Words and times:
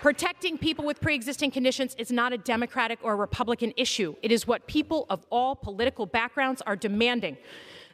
protecting 0.00 0.58
people 0.58 0.84
with 0.84 1.00
pre 1.00 1.14
existing 1.14 1.50
conditions 1.50 1.94
is 1.98 2.10
not 2.10 2.32
a 2.32 2.38
Democratic 2.38 2.98
or 3.02 3.16
Republican 3.16 3.72
issue. 3.76 4.14
It 4.22 4.32
is 4.32 4.46
what 4.46 4.66
people 4.66 5.06
of 5.10 5.24
all 5.30 5.54
political 5.54 6.06
backgrounds 6.06 6.62
are 6.62 6.76
demanding 6.76 7.36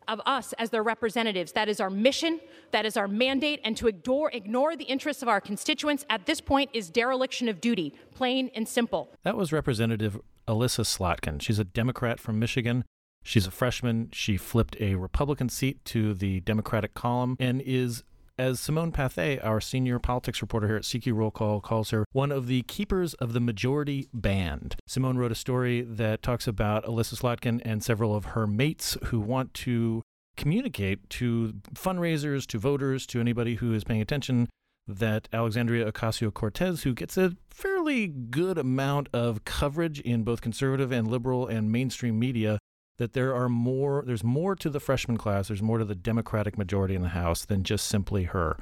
of 0.08 0.20
us 0.24 0.52
as 0.54 0.70
their 0.70 0.82
representatives. 0.82 1.52
That 1.52 1.68
is 1.68 1.80
our 1.80 1.90
mission, 1.90 2.40
that 2.70 2.86
is 2.86 2.96
our 2.96 3.08
mandate, 3.08 3.60
and 3.64 3.76
to 3.76 3.88
ignore, 3.88 4.30
ignore 4.32 4.76
the 4.76 4.84
interests 4.84 5.22
of 5.22 5.28
our 5.28 5.40
constituents 5.40 6.04
at 6.08 6.26
this 6.26 6.40
point 6.40 6.70
is 6.72 6.90
dereliction 6.90 7.48
of 7.48 7.60
duty, 7.60 7.92
plain 8.14 8.50
and 8.54 8.68
simple. 8.68 9.10
That 9.24 9.36
was 9.36 9.52
Representative 9.52 10.20
Elissa 10.46 10.82
Slotkin. 10.82 11.42
She's 11.42 11.58
a 11.58 11.64
Democrat 11.64 12.20
from 12.20 12.38
Michigan. 12.38 12.84
She's 13.24 13.48
a 13.48 13.50
freshman. 13.50 14.10
She 14.12 14.36
flipped 14.36 14.76
a 14.80 14.94
Republican 14.94 15.48
seat 15.48 15.84
to 15.86 16.14
the 16.14 16.38
Democratic 16.40 16.94
column 16.94 17.36
and 17.40 17.60
is 17.60 18.04
as 18.38 18.60
Simone 18.60 18.92
Pathé, 18.92 19.42
our 19.44 19.60
senior 19.60 19.98
politics 19.98 20.42
reporter 20.42 20.66
here 20.66 20.76
at 20.76 20.82
CQ 20.82 21.14
Roll 21.14 21.30
Call, 21.30 21.60
calls 21.60 21.90
her 21.90 22.04
one 22.12 22.30
of 22.30 22.46
the 22.46 22.62
keepers 22.62 23.14
of 23.14 23.32
the 23.32 23.40
majority 23.40 24.08
band. 24.12 24.76
Simone 24.86 25.16
wrote 25.16 25.32
a 25.32 25.36
story 25.36 25.82
that 25.82 26.22
talks 26.22 26.46
about 26.46 26.86
Elissa 26.86 27.16
Slotkin 27.16 27.60
and 27.64 27.82
several 27.82 28.14
of 28.14 28.26
her 28.26 28.46
mates 28.46 28.96
who 29.04 29.20
want 29.20 29.54
to 29.54 30.02
communicate 30.36 31.08
to 31.10 31.54
fundraisers, 31.74 32.46
to 32.46 32.58
voters, 32.58 33.06
to 33.06 33.20
anybody 33.20 33.54
who 33.54 33.72
is 33.72 33.84
paying 33.84 34.02
attention 34.02 34.48
that 34.86 35.28
Alexandria 35.32 35.90
Ocasio 35.90 36.32
Cortez, 36.32 36.82
who 36.82 36.94
gets 36.94 37.16
a 37.16 37.32
fairly 37.50 38.06
good 38.06 38.58
amount 38.58 39.08
of 39.12 39.44
coverage 39.44 39.98
in 40.00 40.22
both 40.22 40.40
conservative 40.40 40.92
and 40.92 41.08
liberal 41.08 41.46
and 41.46 41.72
mainstream 41.72 42.18
media, 42.18 42.58
that 42.98 43.12
there 43.12 43.34
are 43.34 43.48
more 43.48 44.02
there's 44.06 44.24
more 44.24 44.54
to 44.54 44.70
the 44.70 44.80
freshman 44.80 45.16
class 45.16 45.48
there's 45.48 45.62
more 45.62 45.78
to 45.78 45.84
the 45.84 45.94
democratic 45.94 46.56
majority 46.56 46.94
in 46.94 47.02
the 47.02 47.08
house 47.08 47.44
than 47.44 47.62
just 47.62 47.86
simply 47.86 48.24
her 48.24 48.56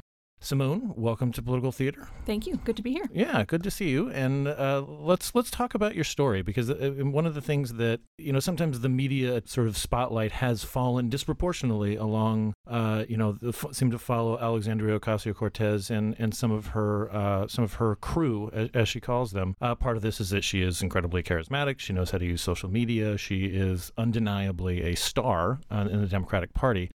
Simone, 0.44 0.92
welcome 0.94 1.32
to 1.32 1.40
Political 1.40 1.72
Theater. 1.72 2.06
Thank 2.26 2.46
you. 2.46 2.58
Good 2.64 2.76
to 2.76 2.82
be 2.82 2.92
here. 2.92 3.08
Yeah, 3.10 3.44
good 3.44 3.62
to 3.62 3.70
see 3.70 3.88
you. 3.88 4.10
And 4.10 4.46
uh, 4.46 4.84
let's 4.86 5.34
let's 5.34 5.50
talk 5.50 5.74
about 5.74 5.94
your 5.94 6.04
story 6.04 6.42
because 6.42 6.68
uh, 6.68 6.92
one 6.98 7.24
of 7.24 7.32
the 7.32 7.40
things 7.40 7.72
that 7.74 8.00
you 8.18 8.30
know 8.30 8.40
sometimes 8.40 8.80
the 8.80 8.90
media 8.90 9.40
sort 9.46 9.68
of 9.68 9.78
spotlight 9.78 10.32
has 10.32 10.62
fallen 10.62 11.08
disproportionately 11.08 11.96
along. 11.96 12.52
Uh, 12.66 13.06
you 13.08 13.16
know, 13.16 13.32
the, 13.32 13.48
f- 13.48 13.72
seem 13.72 13.90
to 13.90 13.98
follow 13.98 14.38
Alexandria 14.38 15.00
Ocasio 15.00 15.34
Cortez 15.34 15.90
and 15.90 16.14
and 16.18 16.34
some 16.34 16.52
of 16.52 16.68
her 16.68 17.10
uh, 17.10 17.48
some 17.48 17.64
of 17.64 17.74
her 17.74 17.96
crew, 17.96 18.50
as, 18.52 18.68
as 18.74 18.86
she 18.86 19.00
calls 19.00 19.32
them. 19.32 19.56
Uh, 19.62 19.74
part 19.74 19.96
of 19.96 20.02
this 20.02 20.20
is 20.20 20.28
that 20.28 20.44
she 20.44 20.60
is 20.60 20.82
incredibly 20.82 21.22
charismatic. 21.22 21.78
She 21.78 21.94
knows 21.94 22.10
how 22.10 22.18
to 22.18 22.26
use 22.26 22.42
social 22.42 22.70
media. 22.70 23.16
She 23.16 23.46
is 23.46 23.92
undeniably 23.96 24.82
a 24.82 24.94
star 24.94 25.60
uh, 25.70 25.88
in 25.90 26.02
the 26.02 26.06
Democratic 26.06 26.52
Party 26.52 26.90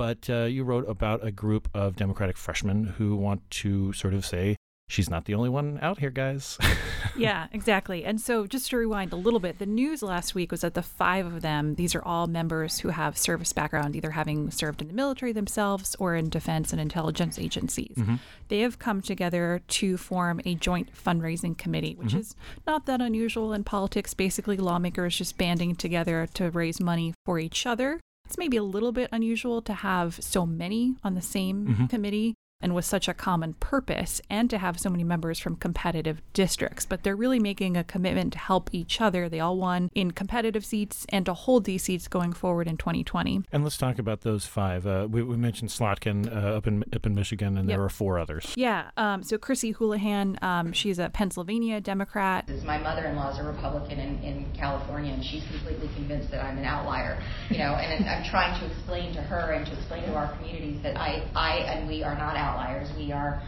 but 0.00 0.30
uh, 0.30 0.44
you 0.44 0.64
wrote 0.64 0.88
about 0.88 1.22
a 1.22 1.30
group 1.30 1.68
of 1.74 1.94
Democratic 1.94 2.38
freshmen 2.38 2.84
who 2.84 3.14
want 3.16 3.42
to 3.50 3.92
sort 3.92 4.14
of 4.14 4.24
say, 4.24 4.56
she's 4.88 5.10
not 5.10 5.26
the 5.26 5.34
only 5.34 5.50
one 5.50 5.78
out 5.82 5.98
here, 5.98 6.08
guys. 6.08 6.56
yeah, 7.18 7.48
exactly. 7.52 8.06
And 8.06 8.18
so, 8.18 8.46
just 8.46 8.70
to 8.70 8.78
rewind 8.78 9.12
a 9.12 9.16
little 9.16 9.40
bit, 9.40 9.58
the 9.58 9.66
news 9.66 10.02
last 10.02 10.34
week 10.34 10.52
was 10.52 10.62
that 10.62 10.72
the 10.72 10.80
five 10.80 11.26
of 11.26 11.42
them, 11.42 11.74
these 11.74 11.94
are 11.94 12.02
all 12.02 12.26
members 12.26 12.78
who 12.78 12.88
have 12.88 13.18
service 13.18 13.52
background, 13.52 13.94
either 13.94 14.12
having 14.12 14.50
served 14.50 14.80
in 14.80 14.88
the 14.88 14.94
military 14.94 15.32
themselves 15.32 15.94
or 15.98 16.16
in 16.16 16.30
defense 16.30 16.72
and 16.72 16.80
intelligence 16.80 17.38
agencies. 17.38 17.96
Mm-hmm. 17.98 18.14
They 18.48 18.60
have 18.60 18.78
come 18.78 19.02
together 19.02 19.60
to 19.68 19.98
form 19.98 20.40
a 20.46 20.54
joint 20.54 20.94
fundraising 20.94 21.58
committee, 21.58 21.94
which 21.94 22.12
mm-hmm. 22.12 22.20
is 22.20 22.36
not 22.66 22.86
that 22.86 23.02
unusual 23.02 23.52
in 23.52 23.64
politics. 23.64 24.14
Basically, 24.14 24.56
lawmakers 24.56 25.18
just 25.18 25.36
banding 25.36 25.76
together 25.76 26.26
to 26.32 26.48
raise 26.48 26.80
money 26.80 27.12
for 27.26 27.38
each 27.38 27.66
other 27.66 28.00
it's 28.30 28.38
maybe 28.38 28.56
a 28.56 28.62
little 28.62 28.92
bit 28.92 29.08
unusual 29.10 29.60
to 29.60 29.72
have 29.72 30.22
so 30.22 30.46
many 30.46 30.94
on 31.02 31.14
the 31.14 31.20
same 31.20 31.66
mm-hmm. 31.66 31.86
committee 31.86 32.36
and 32.60 32.74
with 32.74 32.84
such 32.84 33.08
a 33.08 33.14
common 33.14 33.54
purpose 33.54 34.20
and 34.28 34.50
to 34.50 34.58
have 34.58 34.78
so 34.78 34.90
many 34.90 35.04
members 35.04 35.38
from 35.38 35.56
competitive 35.56 36.22
districts. 36.32 36.86
But 36.86 37.02
they're 37.02 37.16
really 37.16 37.38
making 37.38 37.76
a 37.76 37.84
commitment 37.84 38.32
to 38.34 38.38
help 38.38 38.70
each 38.72 39.00
other. 39.00 39.28
They 39.28 39.40
all 39.40 39.56
won 39.56 39.90
in 39.94 40.10
competitive 40.10 40.64
seats 40.64 41.06
and 41.08 41.24
to 41.26 41.34
hold 41.34 41.64
these 41.64 41.84
seats 41.84 42.08
going 42.08 42.32
forward 42.32 42.68
in 42.68 42.76
2020. 42.76 43.42
And 43.52 43.64
let's 43.64 43.76
talk 43.76 43.98
about 43.98 44.22
those 44.22 44.46
five. 44.46 44.86
Uh, 44.86 45.06
we, 45.10 45.22
we, 45.22 45.36
mentioned 45.40 45.70
Slotkin 45.70 46.30
uh, 46.30 46.56
up 46.56 46.66
in 46.66 46.84
up 46.94 47.06
in 47.06 47.14
Michigan, 47.14 47.56
and 47.56 47.68
yep. 47.68 47.76
there 47.76 47.84
are 47.84 47.88
four 47.88 48.18
others. 48.18 48.52
Yeah. 48.56 48.90
Um, 48.96 49.22
so 49.22 49.38
Chrissy 49.38 49.72
Houlahan, 49.72 50.42
um, 50.42 50.72
she's 50.72 50.98
a 50.98 51.08
Pennsylvania 51.08 51.80
Democrat. 51.80 52.48
My 52.64 52.78
mother-in-law 52.78 53.32
is 53.32 53.38
a 53.38 53.44
Republican 53.44 53.98
in, 53.98 54.22
in 54.22 54.52
California, 54.52 55.14
and 55.14 55.24
she's 55.24 55.44
completely 55.44 55.88
convinced 55.94 56.30
that 56.30 56.44
I'm 56.44 56.58
an 56.58 56.64
outlier. 56.64 57.22
You 57.48 57.58
know, 57.58 57.74
and 57.74 58.06
I'm 58.06 58.24
trying 58.24 58.60
to 58.60 58.66
explain 58.66 59.14
to 59.14 59.22
her 59.22 59.52
and 59.52 59.66
to 59.66 59.72
explain 59.72 60.04
to 60.04 60.14
our 60.14 60.36
communities 60.36 60.82
that 60.82 60.98
I, 60.98 61.26
I 61.34 61.58
and 61.58 61.88
we 61.88 62.02
are 62.02 62.14
not 62.14 62.36
outliers 62.36 62.49
outliers. 62.50 62.88
We 62.96 63.12
are 63.12 63.42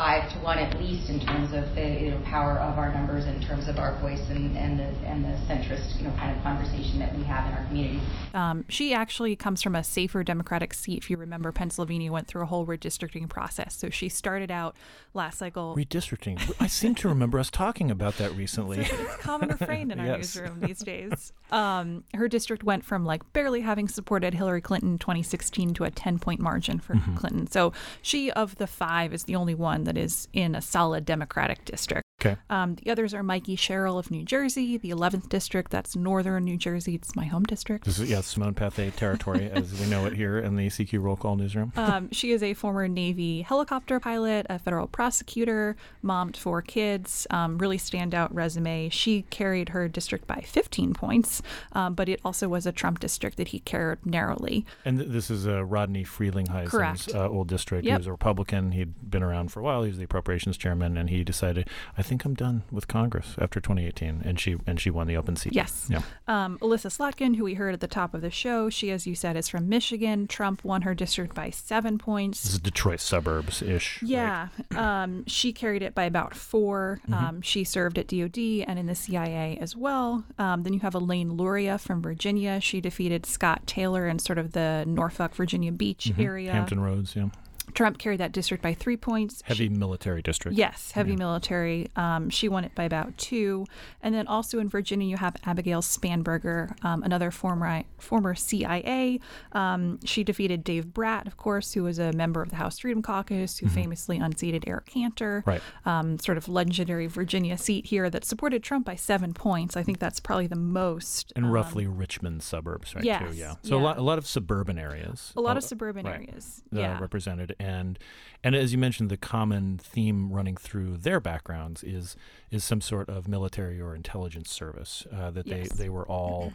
five 0.00 0.32
to 0.32 0.38
one 0.38 0.58
at 0.58 0.80
least 0.80 1.08
in 1.10 1.20
terms 1.20 1.52
of 1.52 1.74
the 1.74 2.00
you 2.00 2.10
know, 2.10 2.20
power 2.24 2.58
of 2.58 2.78
our 2.78 2.92
numbers, 2.92 3.26
in 3.26 3.40
terms 3.40 3.68
of 3.68 3.78
our 3.78 3.94
voice 3.98 4.20
and, 4.30 4.56
and 4.56 4.78
the 4.78 4.84
and 5.06 5.24
the 5.24 5.36
centrist 5.46 5.96
you 5.98 6.04
know 6.04 6.12
kind 6.16 6.36
of 6.36 6.42
conversation 6.42 6.98
that 6.98 7.14
we 7.16 7.22
have 7.24 7.46
in 7.46 7.52
our 7.52 7.64
community. 7.66 8.00
Um, 8.34 8.64
she 8.68 8.94
actually 8.94 9.36
comes 9.36 9.62
from 9.62 9.74
a 9.74 9.84
safer 9.84 10.24
Democratic 10.24 10.74
seat. 10.74 10.98
If 10.98 11.10
you 11.10 11.16
remember, 11.16 11.52
Pennsylvania 11.52 12.10
went 12.10 12.26
through 12.26 12.42
a 12.42 12.46
whole 12.46 12.66
redistricting 12.66 13.28
process. 13.28 13.76
So 13.76 13.90
she 13.90 14.08
started 14.08 14.50
out 14.50 14.76
last 15.14 15.38
cycle 15.38 15.74
redistricting. 15.76 16.38
I 16.60 16.66
seem 16.66 16.94
to 16.96 17.08
remember 17.08 17.38
us 17.38 17.50
talking 17.50 17.90
about 17.90 18.16
that 18.18 18.34
recently. 18.34 18.78
it's 18.80 18.92
a 18.92 19.18
common 19.18 19.50
refrain 19.50 19.90
in 19.90 20.00
our 20.00 20.06
yes. 20.06 20.16
newsroom 20.18 20.60
these 20.60 20.80
days. 20.80 21.32
Um, 21.50 22.04
her 22.14 22.28
district 22.28 22.64
went 22.64 22.84
from 22.84 23.04
like 23.04 23.32
barely 23.32 23.60
having 23.60 23.88
supported 23.88 24.34
Hillary 24.34 24.60
Clinton 24.60 24.92
in 24.92 24.98
2016 24.98 25.74
to 25.74 25.84
a 25.84 25.90
10 25.90 26.18
point 26.18 26.40
margin 26.40 26.78
for 26.78 26.94
mm-hmm. 26.94 27.16
Clinton. 27.16 27.46
So 27.50 27.72
she 28.02 28.30
of 28.32 28.56
the 28.56 28.66
five 28.66 29.12
is 29.12 29.24
the 29.24 29.36
only 29.36 29.54
one 29.60 29.84
that 29.84 29.96
is 29.96 30.26
in 30.32 30.54
a 30.54 30.60
solid 30.60 31.04
Democratic 31.04 31.64
district. 31.64 32.09
Okay. 32.20 32.36
Um, 32.50 32.74
the 32.74 32.90
others 32.90 33.14
are 33.14 33.22
Mikey 33.22 33.56
Sherrill 33.56 33.98
of 33.98 34.10
New 34.10 34.24
Jersey, 34.24 34.76
the 34.76 34.90
11th 34.90 35.30
district. 35.30 35.70
That's 35.70 35.96
northern 35.96 36.44
New 36.44 36.58
Jersey. 36.58 36.94
It's 36.94 37.16
my 37.16 37.24
home 37.24 37.44
district. 37.44 37.86
This 37.86 37.98
is, 37.98 38.10
yeah, 38.10 38.20
Simone 38.20 38.54
Pathé 38.54 38.94
territory, 38.94 39.50
as 39.52 39.78
we 39.80 39.86
know 39.86 40.04
it 40.04 40.12
here 40.12 40.38
in 40.38 40.56
the 40.56 40.66
CQ 40.66 41.02
Roll 41.02 41.16
Call 41.16 41.36
newsroom. 41.36 41.72
Um, 41.76 42.10
she 42.12 42.32
is 42.32 42.42
a 42.42 42.52
former 42.52 42.88
Navy 42.88 43.40
helicopter 43.40 43.98
pilot, 43.98 44.46
a 44.50 44.58
federal 44.58 44.86
prosecutor, 44.86 45.76
mom 46.02 46.32
to 46.32 46.40
four 46.40 46.60
kids, 46.60 47.26
um, 47.30 47.56
really 47.56 47.78
standout 47.78 48.28
resume. 48.32 48.90
She 48.90 49.22
carried 49.30 49.70
her 49.70 49.88
district 49.88 50.26
by 50.26 50.42
15 50.46 50.92
points, 50.92 51.40
um, 51.72 51.94
but 51.94 52.08
it 52.08 52.20
also 52.22 52.48
was 52.50 52.66
a 52.66 52.72
Trump 52.72 53.00
district 53.00 53.38
that 53.38 53.48
he 53.48 53.60
carried 53.60 54.04
narrowly. 54.04 54.66
And 54.84 54.98
th- 54.98 55.10
this 55.10 55.30
is 55.30 55.46
uh, 55.46 55.64
Rodney 55.64 56.04
Frelinghuysen's 56.04 57.14
uh, 57.14 57.30
old 57.30 57.48
district. 57.48 57.86
Yep. 57.86 57.92
He 57.92 57.98
was 57.98 58.06
a 58.06 58.12
Republican. 58.12 58.72
He'd 58.72 59.10
been 59.10 59.22
around 59.22 59.52
for 59.52 59.60
a 59.60 59.62
while. 59.62 59.84
He 59.84 59.88
was 59.88 59.96
the 59.96 60.04
appropriations 60.04 60.58
chairman, 60.58 60.98
and 60.98 61.08
he 61.08 61.24
decided, 61.24 61.70
I 61.96 62.02
think 62.02 62.09
I'm 62.24 62.34
done 62.34 62.62
with 62.70 62.88
Congress 62.88 63.34
after 63.38 63.60
2018, 63.60 64.22
and 64.24 64.38
she 64.38 64.56
and 64.66 64.80
she 64.80 64.90
won 64.90 65.06
the 65.06 65.16
open 65.16 65.36
seat. 65.36 65.52
Yes. 65.52 65.86
Yeah. 65.88 66.02
Um, 66.26 66.58
Elissa 66.60 66.88
Slotkin, 66.88 67.36
who 67.36 67.44
we 67.44 67.54
heard 67.54 67.74
at 67.74 67.80
the 67.80 67.86
top 67.86 68.14
of 68.14 68.20
the 68.20 68.30
show, 68.30 68.68
she, 68.70 68.90
as 68.90 69.06
you 69.06 69.14
said, 69.14 69.36
is 69.36 69.48
from 69.48 69.68
Michigan. 69.68 70.26
Trump 70.26 70.64
won 70.64 70.82
her 70.82 70.94
district 70.94 71.34
by 71.34 71.50
seven 71.50 71.98
points. 71.98 72.42
This 72.42 72.54
is 72.54 72.58
Detroit 72.58 73.00
suburbs 73.00 73.62
ish. 73.62 74.02
Yeah. 74.02 74.48
um, 74.76 75.24
she 75.26 75.52
carried 75.52 75.82
it 75.82 75.94
by 75.94 76.04
about 76.04 76.34
4 76.34 77.00
mm-hmm. 77.02 77.14
um, 77.14 77.42
she 77.42 77.64
served 77.64 77.98
at 77.98 78.08
DoD 78.08 78.38
and 78.66 78.78
in 78.78 78.86
the 78.86 78.94
CIA 78.94 79.58
as 79.60 79.76
well. 79.76 80.24
Um, 80.38 80.62
then 80.62 80.72
you 80.72 80.80
have 80.80 80.94
Elaine 80.94 81.34
Luria 81.34 81.78
from 81.78 82.02
Virginia. 82.02 82.60
She 82.60 82.80
defeated 82.80 83.26
Scott 83.26 83.66
Taylor 83.66 84.08
in 84.08 84.18
sort 84.18 84.38
of 84.38 84.52
the 84.52 84.84
Norfolk, 84.86 85.34
Virginia 85.34 85.72
Beach 85.72 86.10
mm-hmm. 86.10 86.22
area. 86.22 86.52
Hampton 86.52 86.80
Roads, 86.80 87.14
yeah. 87.14 87.28
Trump 87.74 87.98
carried 87.98 88.20
that 88.20 88.32
district 88.32 88.62
by 88.62 88.74
three 88.74 88.96
points. 88.96 89.42
Heavy 89.44 89.64
she, 89.64 89.68
military 89.68 90.22
district. 90.22 90.56
Yes, 90.56 90.92
heavy 90.92 91.12
yeah. 91.12 91.16
military. 91.18 91.88
Um, 91.96 92.30
she 92.30 92.48
won 92.48 92.64
it 92.64 92.74
by 92.74 92.84
about 92.84 93.16
two. 93.18 93.66
And 94.02 94.14
then 94.14 94.26
also 94.26 94.58
in 94.58 94.68
Virginia, 94.68 95.06
you 95.06 95.16
have 95.16 95.36
Abigail 95.44 95.82
Spanberger, 95.82 96.82
um, 96.84 97.02
another 97.02 97.30
former 97.30 97.82
former 97.98 98.34
CIA. 98.34 99.20
Um, 99.52 100.00
she 100.04 100.24
defeated 100.24 100.64
Dave 100.64 100.92
Brat, 100.92 101.26
of 101.26 101.36
course, 101.36 101.72
who 101.72 101.84
was 101.84 101.98
a 101.98 102.12
member 102.12 102.42
of 102.42 102.50
the 102.50 102.56
House 102.56 102.78
Freedom 102.78 103.02
Caucus, 103.02 103.58
who 103.58 103.66
mm-hmm. 103.66 103.74
famously 103.74 104.18
unseated 104.18 104.64
Eric 104.66 104.86
Cantor. 104.86 105.42
Right. 105.46 105.62
Um, 105.84 106.18
sort 106.18 106.38
of 106.38 106.48
legendary 106.48 107.06
Virginia 107.06 107.56
seat 107.58 107.86
here 107.86 108.10
that 108.10 108.24
supported 108.24 108.62
Trump 108.62 108.86
by 108.86 108.96
seven 108.96 109.34
points. 109.34 109.76
I 109.76 109.82
think 109.82 109.98
that's 109.98 110.20
probably 110.20 110.46
the 110.46 110.56
most. 110.56 111.32
And 111.36 111.52
roughly 111.52 111.86
um, 111.86 111.96
Richmond 111.96 112.42
suburbs, 112.42 112.94
right? 112.94 113.04
Yes, 113.04 113.30
too, 113.30 113.36
yeah. 113.36 113.54
So 113.62 113.76
yeah. 113.76 113.82
a 113.82 113.84
lot, 113.84 113.98
a 113.98 114.02
lot 114.02 114.18
of 114.18 114.26
suburban 114.26 114.78
areas. 114.78 115.32
A 115.36 115.40
lot 115.40 115.56
of 115.56 115.64
suburban 115.64 116.06
right, 116.06 116.16
areas. 116.16 116.62
Yeah. 116.72 116.96
Uh, 116.96 117.00
represented 117.00 117.54
and 117.60 117.98
and 118.42 118.54
as 118.54 118.72
you 118.72 118.78
mentioned, 118.78 119.10
the 119.10 119.16
common 119.16 119.78
theme 119.78 120.32
running 120.32 120.56
through 120.56 120.96
their 120.96 121.20
backgrounds 121.20 121.84
is 121.84 122.16
is 122.50 122.64
some 122.64 122.80
sort 122.80 123.08
of 123.08 123.28
military 123.28 123.80
or 123.80 123.94
intelligence 123.94 124.50
service 124.50 125.06
uh, 125.14 125.30
that 125.30 125.46
yes. 125.46 125.68
they 125.68 125.84
they 125.84 125.88
were 125.88 126.06
all. 126.06 126.52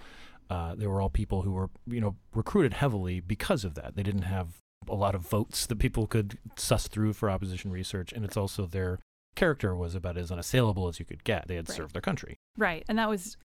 Uh, 0.48 0.76
they 0.76 0.86
were 0.86 1.02
all 1.02 1.10
people 1.10 1.42
who 1.42 1.52
were, 1.54 1.72
you 1.88 2.00
know, 2.00 2.16
recruited 2.36 2.72
heavily 2.72 3.20
because 3.20 3.66
of 3.66 3.74
that. 3.74 3.96
They 3.96 4.04
didn't 4.04 4.22
have 4.22 4.60
a 4.88 4.94
lot 4.94 5.16
of 5.16 5.22
votes 5.22 5.66
that 5.66 5.80
people 5.80 6.06
could 6.06 6.38
suss 6.56 6.88
through 6.88 7.14
for 7.14 7.32
opposition 7.32 7.72
research, 7.72 8.14
and 8.14 8.24
it's 8.24 8.38
also 8.38 8.68
their 8.68 9.00
character 9.36 9.76
was 9.76 9.96
about 9.96 10.18
as 10.18 10.32
unassailable 10.32 10.88
as 10.88 11.00
you 11.00 11.06
could 11.06 11.24
get. 11.24 11.48
They 11.48 11.56
had 11.56 11.68
right. 11.68 11.76
served 11.76 11.96
their 11.96 12.02
country. 12.02 12.38
Right, 12.60 12.84
and 12.88 13.00
that 13.00 13.10
was 13.10 13.38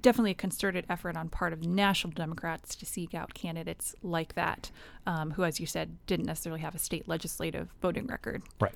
definitely 0.00 0.32
a 0.32 0.34
concerted 0.34 0.84
effort 0.88 1.16
on 1.16 1.28
part 1.28 1.52
of 1.52 1.64
national 1.64 2.12
Democrats 2.12 2.74
to 2.76 2.86
seek 2.86 3.14
out 3.14 3.34
candidates 3.34 3.94
like 4.02 4.34
that, 4.34 4.70
um, 5.06 5.32
who, 5.32 5.44
as 5.44 5.60
you 5.60 5.66
said, 5.66 5.96
didn't 6.06 6.26
necessarily 6.26 6.60
have 6.60 6.74
a 6.74 6.78
state 6.78 7.08
legislative 7.08 7.68
voting 7.80 8.06
record. 8.06 8.42
Right. 8.60 8.74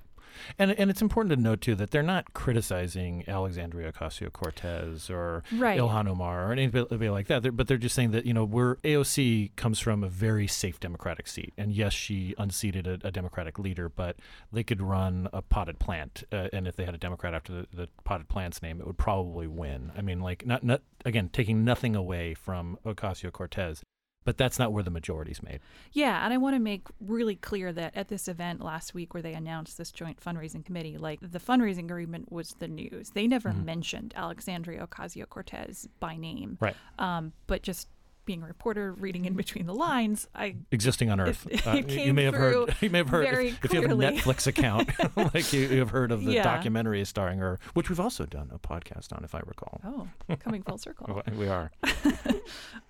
And 0.59 0.73
and 0.73 0.91
it's 0.91 1.03
important 1.03 1.35
to 1.35 1.41
note 1.41 1.61
too 1.61 1.75
that 1.77 1.91
they're 1.91 2.03
not 2.03 2.33
criticizing 2.33 3.25
Alexandria 3.27 3.93
Ocasio 3.93 4.33
Cortez 4.33 5.11
or 5.11 5.43
right. 5.53 5.79
Ilhan 5.79 6.09
Omar 6.09 6.49
or 6.49 6.53
anybody 6.53 7.09
like 7.09 7.27
that. 7.29 7.43
They're, 7.43 7.53
but 7.53 7.69
they're 7.69 7.77
just 7.77 7.95
saying 7.95 8.11
that 8.13 8.27
you 8.27 8.35
know 8.35 8.45
we're 8.45 8.77
AOC 8.77 9.57
comes 9.57 9.79
from 9.79 10.05
a 10.05 10.09
very 10.09 10.47
safe 10.47 10.81
Democratic 10.81 11.27
seat, 11.27 11.53
and 11.57 11.73
yes, 11.73 11.93
she 11.93 12.35
unseated 12.39 12.87
a, 12.87 12.99
a 13.05 13.11
Democratic 13.11 13.59
leader, 13.59 13.89
but 13.89 14.17
they 14.53 14.63
could 14.63 14.81
run 14.81 15.29
a 15.33 15.43
potted 15.43 15.79
plant, 15.79 16.25
uh, 16.33 16.49
and 16.53 16.67
if 16.67 16.77
they 16.77 16.85
had 16.85 16.95
a 16.95 16.99
Democrat 16.99 17.35
after 17.35 17.53
the, 17.53 17.67
the 17.73 17.89
potted 18.05 18.29
plant's 18.29 18.63
name, 18.63 18.81
it 18.81 18.87
would 18.87 18.99
probably 18.99 19.47
win. 19.47 19.93
I 19.97 20.03
mean, 20.03 20.21
like 20.21 20.47
not 20.47 20.65
not 20.65 20.83
again 21.05 21.31
taking 21.33 21.65
nothing 21.65 21.97
away 21.97 22.35
from 22.35 22.79
Ocasio 22.85 23.33
Cortez, 23.33 23.83
but 24.25 24.37
that's 24.37 24.59
not 24.59 24.73
where 24.73 24.83
the 24.83 24.91
majority's 24.91 25.43
made. 25.43 25.61
Yeah, 25.93 26.25
and 26.25 26.33
I 26.33 26.37
want 26.37 26.55
to 26.55 26.61
make 26.61 26.87
really 27.01 27.37
clear 27.37 27.73
that 27.73 27.97
at 27.97 28.09
this 28.09 28.29
event 28.29 28.61
last 28.61 28.95
week 28.95 29.15
where 29.15 29.23
they 29.23 29.33
announced 29.33 29.79
this 29.79 29.91
joint 29.91 30.21
fundraising 30.21 30.65
committee, 30.65 30.99
like 30.99 31.21
the 31.21 31.41
fundraising 31.41 31.85
agreement 31.85 32.31
was 32.31 32.55
the 32.59 32.69
news. 32.69 33.11
They 33.11 33.27
never 33.27 33.51
mm-hmm. 33.51 33.65
mentioned 33.65 34.15
Alexandria 34.17 34.87
Ocasio 34.87 35.29
Cortez 35.29 35.89
by 36.01 36.17
name. 36.17 36.59
Right. 36.61 36.77
Um, 36.99 37.33
but 37.47 37.63
just 37.63 37.89
being 38.31 38.45
a 38.45 38.47
reporter, 38.47 38.93
reading 38.93 39.25
in 39.25 39.35
between 39.35 39.67
the 39.67 39.75
lines, 39.75 40.29
I 40.37 40.55
existing 40.71 41.11
on 41.11 41.19
Earth. 41.19 41.49
It, 41.51 41.67
uh, 41.67 41.73
you 41.89 42.15
may 42.15 42.23
have 42.23 42.35
heard. 42.35 42.77
You 42.81 42.89
may 42.89 42.99
have 42.99 43.09
heard 43.09 43.27
if, 43.27 43.65
if, 43.65 43.73
you 43.73 43.83
have 43.83 43.91
a 43.91 43.95
Netflix 43.95 44.47
account, 44.47 44.89
like 45.35 45.53
you, 45.53 45.63
you, 45.63 45.81
have 45.81 45.91
heard 45.91 46.13
of 46.13 46.25
the 46.25 46.35
yeah. 46.35 46.45
documentary 46.45 47.05
starring 47.05 47.41
her, 47.41 47.59
which 47.75 47.89
we've 47.89 47.99
also 47.99 48.25
done 48.25 48.51
a 48.55 48.59
podcast 48.61 49.13
on, 49.13 49.25
if 49.25 49.35
I 49.35 49.41
recall. 49.41 49.81
Oh, 49.85 50.37
coming 50.37 50.63
full 50.63 50.79
circle. 50.79 51.21
we 51.37 51.49
are. 51.49 51.73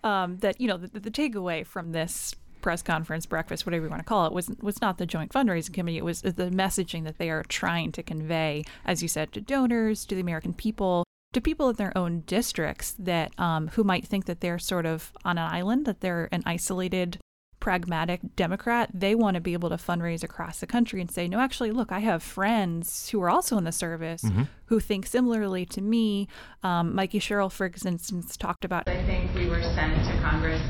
um, 0.05 0.37
that 0.39 0.61
you 0.61 0.69
know 0.69 0.77
the, 0.77 1.01
the 1.01 1.11
takeaway 1.11 1.67
from 1.67 1.93
this 1.93 2.35
press 2.61 2.83
conference, 2.83 3.25
breakfast, 3.25 3.65
whatever 3.65 3.85
you 3.85 3.91
want 3.91 4.01
to 4.01 4.05
call 4.05 4.27
it, 4.27 4.33
was 4.33 4.51
was 4.61 4.83
not 4.83 4.99
the 4.99 5.07
joint 5.07 5.33
fundraising 5.33 5.73
committee. 5.73 5.97
It 5.97 6.05
was 6.05 6.21
the 6.21 6.33
messaging 6.33 7.05
that 7.05 7.17
they 7.17 7.31
are 7.31 7.43
trying 7.45 7.93
to 7.93 8.03
convey, 8.03 8.65
as 8.85 9.03
you 9.03 9.09
said, 9.09 9.33
to 9.33 9.41
donors, 9.41 10.05
to 10.07 10.15
the 10.15 10.21
American 10.21 10.53
people, 10.53 11.05
to 11.33 11.41
people 11.41 11.69
in 11.69 11.77
their 11.77 11.97
own 11.97 12.21
districts 12.21 12.95
that 12.99 13.39
um, 13.39 13.69
who 13.69 13.85
might 13.85 14.07
think 14.07 14.27
that 14.27 14.41
they're 14.41 14.59
sort 14.59 14.87
of 14.87 15.13
on 15.25 15.39
an 15.39 15.51
island, 15.51 15.87
that 15.87 16.01
they're 16.01 16.29
an 16.33 16.43
isolated, 16.45 17.19
pragmatic 17.61 18.21
Democrat. 18.37 18.91
They 18.93 19.15
want 19.15 19.37
to 19.37 19.41
be 19.41 19.53
able 19.53 19.69
to 19.69 19.77
fundraise 19.77 20.25
across 20.25 20.61
the 20.61 20.67
country 20.67 21.01
and 21.01 21.11
say, 21.11 21.29
no, 21.29 21.39
actually, 21.39 21.71
look, 21.71 21.93
I 21.93 22.01
have 22.01 22.23
friends 22.23 23.11
who 23.11 23.23
are 23.23 23.31
also 23.31 23.59
in 23.59 23.65
the 23.65 23.73
service 23.73 24.23
mm-hmm. 24.23 24.45
who 24.67 24.81
think 24.81 25.07
similarly 25.07 25.67
to 25.67 25.81
me. 25.81 26.27
Um, 26.63 26.95
Mikey 26.95 27.21
Sherrill, 27.21 27.51
for 27.51 27.67
instance, 27.67 28.37
talked 28.37 28.65
about. 28.65 28.89
I 28.89 29.05
think 29.05 29.33
we 29.35 29.49
were 29.49 29.63
sent 29.63 29.95
to 30.07 30.23
Congress 30.23 30.63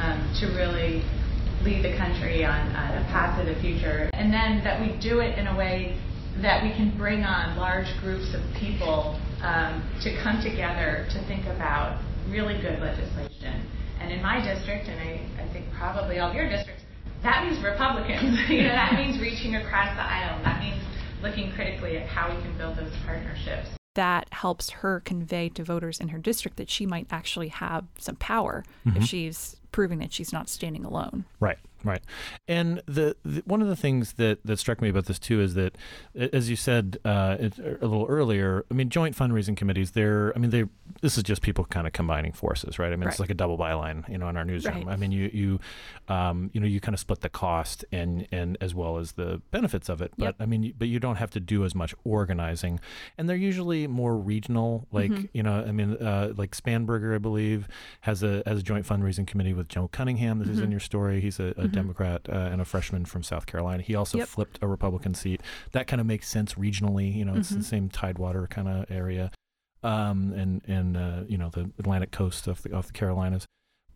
um, 0.00 0.34
to 0.40 0.46
really 0.56 1.04
lead 1.62 1.84
the 1.84 1.96
country 1.96 2.44
on, 2.44 2.74
on 2.74 2.96
a 2.96 3.04
path 3.10 3.38
to 3.38 3.44
the 3.44 3.60
future, 3.60 4.10
and 4.14 4.32
then 4.32 4.64
that 4.64 4.80
we 4.80 4.96
do 4.98 5.20
it 5.20 5.38
in 5.38 5.48
a 5.48 5.56
way 5.56 5.96
that 6.36 6.62
we 6.62 6.70
can 6.70 6.96
bring 6.96 7.24
on 7.24 7.56
large 7.56 7.88
groups 8.00 8.32
of 8.32 8.40
people 8.54 9.18
um, 9.42 9.82
to 10.02 10.16
come 10.22 10.42
together 10.42 11.06
to 11.10 11.24
think 11.26 11.46
about 11.46 12.00
really 12.28 12.60
good 12.60 12.80
legislation. 12.80 13.62
And 14.00 14.12
in 14.12 14.22
my 14.22 14.40
district, 14.42 14.88
and 14.88 15.00
I, 15.00 15.42
I 15.42 15.52
think 15.52 15.66
probably 15.72 16.18
all 16.18 16.30
of 16.30 16.34
your 16.34 16.48
districts, 16.48 16.82
that 17.22 17.44
means 17.44 17.62
Republicans. 17.62 18.38
you 18.48 18.62
know, 18.62 18.68
that 18.68 18.94
means 18.94 19.20
reaching 19.20 19.56
across 19.56 19.94
the 19.96 20.02
aisle. 20.02 20.42
That 20.44 20.60
means 20.60 20.82
looking 21.22 21.52
critically 21.52 21.98
at 21.98 22.06
how 22.06 22.34
we 22.34 22.40
can 22.42 22.56
build 22.56 22.76
those 22.76 22.92
partnerships. 23.04 23.68
That 23.94 24.28
helps 24.32 24.70
her 24.70 25.00
convey 25.00 25.48
to 25.50 25.64
voters 25.64 25.98
in 25.98 26.08
her 26.08 26.18
district 26.18 26.56
that 26.58 26.70
she 26.70 26.86
might 26.86 27.08
actually 27.10 27.48
have 27.48 27.84
some 27.98 28.14
power 28.16 28.64
mm-hmm. 28.86 28.96
if 28.96 29.04
she's 29.04 29.56
proving 29.72 29.98
that 29.98 30.12
she's 30.12 30.32
not 30.32 30.48
standing 30.48 30.84
alone. 30.84 31.24
Right. 31.40 31.58
Right, 31.84 32.02
and 32.46 32.82
the, 32.86 33.16
the, 33.24 33.42
one 33.46 33.62
of 33.62 33.68
the 33.68 33.76
things 33.76 34.14
that, 34.14 34.44
that 34.44 34.58
struck 34.58 34.82
me 34.82 34.88
about 34.88 35.06
this 35.06 35.18
too 35.18 35.40
is 35.40 35.54
that, 35.54 35.76
as 36.14 36.50
you 36.50 36.56
said 36.56 36.98
uh, 37.04 37.36
a 37.38 37.86
little 37.86 38.06
earlier, 38.08 38.64
I 38.70 38.74
mean, 38.74 38.88
joint 38.88 39.16
fundraising 39.16 39.56
committees. 39.56 39.92
They're, 39.92 40.32
I 40.34 40.38
mean, 40.38 40.50
they. 40.50 40.64
This 41.00 41.16
is 41.16 41.22
just 41.22 41.42
people 41.42 41.64
kind 41.64 41.86
of 41.86 41.92
combining 41.92 42.32
forces, 42.32 42.78
right? 42.78 42.88
I 42.92 42.96
mean, 42.96 43.02
right. 43.02 43.10
it's 43.10 43.20
like 43.20 43.30
a 43.30 43.34
double 43.34 43.56
byline, 43.56 44.08
you 44.08 44.18
know, 44.18 44.28
in 44.28 44.36
our 44.36 44.44
newsroom. 44.44 44.86
Right. 44.86 44.94
I 44.94 44.96
mean, 44.96 45.12
you 45.12 45.30
you, 45.32 45.60
um, 46.08 46.50
you 46.52 46.60
know, 46.60 46.66
you 46.66 46.80
kind 46.80 46.94
of 46.94 46.98
split 46.98 47.20
the 47.20 47.28
cost 47.28 47.84
and 47.92 48.26
and 48.32 48.58
as 48.60 48.74
well 48.74 48.98
as 48.98 49.12
the 49.12 49.40
benefits 49.50 49.88
of 49.88 50.02
it. 50.02 50.12
But 50.16 50.24
yep. 50.24 50.36
I 50.40 50.46
mean, 50.46 50.74
but 50.76 50.88
you 50.88 50.98
don't 50.98 51.16
have 51.16 51.30
to 51.32 51.40
do 51.40 51.64
as 51.64 51.74
much 51.74 51.94
organizing, 52.04 52.80
and 53.16 53.28
they're 53.28 53.36
usually 53.36 53.86
more 53.86 54.16
regional. 54.16 54.88
Like 54.90 55.10
mm-hmm. 55.10 55.26
you 55.32 55.42
know, 55.42 55.64
I 55.64 55.70
mean, 55.70 55.94
uh, 55.96 56.32
like 56.36 56.56
Spanberger, 56.56 57.14
I 57.14 57.18
believe, 57.18 57.68
has 58.00 58.22
a 58.22 58.42
has 58.46 58.58
a 58.58 58.62
joint 58.62 58.86
fundraising 58.86 59.26
committee 59.26 59.52
with 59.52 59.68
Joe 59.68 59.88
Cunningham. 59.88 60.38
This 60.38 60.48
mm-hmm. 60.48 60.52
is 60.52 60.58
in 60.58 60.64
mm-hmm. 60.64 60.72
your 60.72 60.80
story. 60.80 61.20
He's 61.20 61.38
a, 61.38 61.54
a 61.56 61.67
mm-hmm. 61.68 61.76
Democrat 61.76 62.22
uh, 62.28 62.32
and 62.32 62.60
a 62.60 62.64
freshman 62.64 63.04
from 63.04 63.22
South 63.22 63.46
Carolina. 63.46 63.82
He 63.82 63.94
also 63.94 64.18
yep. 64.18 64.28
flipped 64.28 64.58
a 64.62 64.66
Republican 64.66 65.14
seat. 65.14 65.40
That 65.72 65.86
kind 65.86 66.00
of 66.00 66.06
makes 66.06 66.28
sense 66.28 66.54
regionally. 66.54 67.14
You 67.14 67.24
know, 67.24 67.34
it's 67.34 67.50
mm-hmm. 67.50 67.58
the 67.58 67.64
same 67.64 67.88
Tidewater 67.88 68.46
kind 68.46 68.68
of 68.68 68.90
area, 68.90 69.30
um, 69.82 70.32
and 70.32 70.62
and 70.66 70.96
uh, 70.96 71.24
you 71.28 71.38
know 71.38 71.50
the 71.50 71.70
Atlantic 71.78 72.10
coast 72.10 72.46
of 72.46 72.62
the 72.62 72.74
of 72.74 72.88
the 72.88 72.92
Carolinas. 72.92 73.46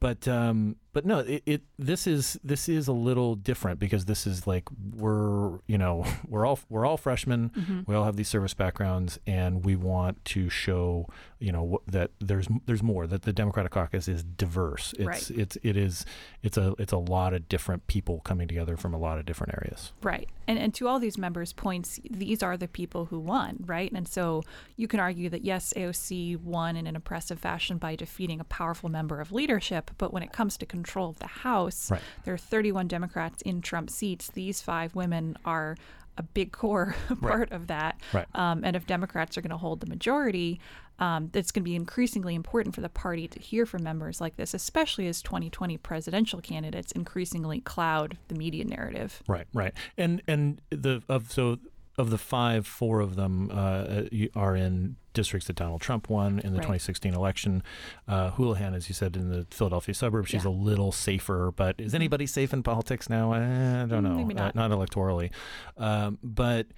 But 0.03 0.27
um, 0.27 0.77
but 0.93 1.07
no, 1.07 1.21
it, 1.21 1.43
it 1.47 1.63
this 1.79 2.07
is 2.07 2.39
this 2.43 2.69
is 2.69 2.89
a 2.89 2.93
little 2.93 3.37
different 3.37 3.79
because 3.79 4.05
this 4.05 4.27
is 4.27 4.47
like 4.47 4.65
we're 4.97 5.59
you 5.67 5.79
know 5.79 6.05
we're 6.29 6.45
all 6.45 6.59
we're 6.69 6.85
all 6.85 6.97
freshmen. 6.97 7.51
Mm-hmm. 7.51 7.81
We 7.87 7.95
all 7.95 8.05
have 8.05 8.17
these 8.17 8.29
service 8.29 8.53
backgrounds, 8.53 9.19
and 9.27 9.65
we 9.65 9.77
want 9.77 10.23
to 10.27 10.51
show 10.51 11.07
you 11.39 11.53
know 11.53 11.81
that 11.87 12.11
there's 12.21 12.49
there's 12.67 12.83
more 12.83 13.07
that 13.07 13.23
the 13.23 13.33
Democratic 13.33 13.73
Caucus 13.73 14.09
is 14.09 14.25
diverse. 14.25 14.93
It's 14.99 15.31
right. 15.31 15.31
it's 15.39 15.57
it 15.63 15.77
is 15.77 16.05
it's 16.43 16.57
a 16.57 16.75
it's 16.79 16.93
a 16.93 16.99
lot 16.99 17.33
of 17.33 17.49
different 17.49 17.87
people 17.87 18.21
coming 18.21 18.49
together 18.49 18.77
from 18.77 18.93
a 18.93 18.99
lot 18.99 19.19
of 19.19 19.25
different 19.25 19.55
areas. 19.55 19.93
Right, 20.03 20.29
and 20.47 20.59
and 20.59 20.75
to 20.75 20.89
all 20.89 20.99
these 20.99 21.19
members' 21.19 21.53
points, 21.53 22.01
these 22.09 22.43
are 22.43 22.57
the 22.57 22.69
people 22.69 23.07
who 23.07 23.19
won, 23.19 23.65
right? 23.67 23.91
And 23.93 24.07
so 24.07 24.43
you 24.77 24.89
can 24.89 25.01
argue 25.01 25.29
that 25.31 25.45
yes, 25.45 25.73
AOC 25.77 26.41
won 26.43 26.77
in 26.77 26.87
an 26.87 26.97
impressive 26.97 27.39
fashion 27.39 27.79
by 27.79 27.97
defeating 27.97 28.41
a 28.41 28.45
powerful 28.45 28.89
member 28.89 29.21
of 29.21 29.33
leadership, 29.33 29.91
but 29.99 30.13
when 30.13 30.23
it 30.23 30.33
comes 30.33 30.57
to 30.59 30.67
control 30.67 31.11
of 31.11 31.19
the 31.19 31.27
House. 31.27 31.91
Right. 31.91 32.03
There 32.25 32.35
are 32.35 32.39
31 32.39 32.89
Democrats 32.89 33.43
in 33.43 33.63
Trump 33.63 33.91
seats. 33.91 34.31
These 34.33 34.61
five 34.61 34.95
women 34.95 35.37
are 35.45 35.77
a 36.19 36.23
big 36.23 36.53
core 36.53 36.95
part 37.21 37.23
right. 37.23 37.53
of 37.53 37.69
that. 37.69 38.01
Right. 38.13 38.27
Um, 38.35 38.65
and 38.65 38.77
if 38.77 38.87
Democrats 38.87 39.37
are 39.37 39.41
going 39.41 39.51
to 39.51 39.57
hold 39.57 39.81
the 39.81 39.87
majority, 39.87 40.61
um, 41.03 41.31
it's 41.35 41.51
going 41.51 41.65
to 41.65 41.69
be 41.69 41.75
increasingly 41.75 42.37
important 42.37 42.77
for 42.77 42.81
the 42.81 42.89
party 42.89 43.27
to 43.27 43.41
hear 43.41 43.67
from 43.67 43.83
members 43.83 44.21
like 44.21 44.37
this, 44.37 44.55
especially 44.55 45.09
as 45.09 45.21
2020 45.21 45.77
presidential 45.79 46.41
candidates 46.41 46.93
increasingly 46.93 47.61
cloud 47.61 48.17
the 48.29 48.37
media 48.37 48.65
narrative. 48.65 49.21
Right, 49.27 49.49
right, 49.53 49.75
and 49.99 50.23
and 50.29 50.61
the 50.71 51.03
of 51.09 51.33
so 51.33 51.59
of 51.99 52.11
the 52.11 52.19
five, 52.19 52.69
four 52.69 53.01
of 53.01 53.17
them 53.17 53.51
uh, 53.53 54.03
are 54.37 54.55
in 54.55 54.95
districts 55.13 55.49
that 55.49 55.57
Donald 55.57 55.81
Trump 55.81 56.09
won 56.09 56.39
in 56.39 56.53
the 56.53 56.59
right. 56.59 56.79
2016 56.79 57.13
election. 57.13 57.65
Uh, 58.07 58.31
Houlahan, 58.31 58.75
as 58.75 58.89
you 58.89 58.95
said, 58.95 59.17
in 59.17 59.29
the 59.29 59.45
Philadelphia 59.51 59.95
suburb, 59.95 60.29
she's 60.29 60.45
yeah. 60.45 60.51
a 60.51 60.53
little 60.53 60.93
safer. 60.93 61.53
But 61.55 61.75
is 61.79 61.89
mm-hmm. 61.89 61.97
anybody 61.97 62.27
safe 62.27 62.53
in 62.53 62.63
politics 62.63 63.11
now? 63.11 63.33
I 63.33 63.39
don't 63.41 63.89
mm, 63.89 64.03
know. 64.05 64.15
Maybe 64.15 64.35
not. 64.35 64.57
Uh, 64.57 64.69
not 64.69 64.71
electorally. 64.71 65.33
Um, 65.77 66.19
but 66.23 66.69